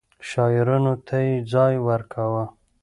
شاعرانو 0.29 0.93
ته 1.07 1.17
يې 1.25 1.33
ځای 1.53 1.73
ورکاوه. 1.87 2.45